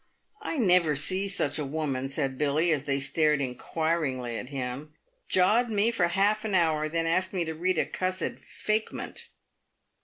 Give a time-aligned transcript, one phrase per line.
[0.41, 4.95] "I never see such a woman," said Billy, as they stared inquiringly at him."
[5.29, 8.33] Jawed me for half an hour, and then asked me to read a cussed'
[8.65, 9.27] fakement.'